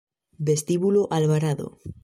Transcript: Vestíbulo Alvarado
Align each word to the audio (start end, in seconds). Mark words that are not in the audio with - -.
Vestíbulo 0.47 1.05
Alvarado 1.11 1.77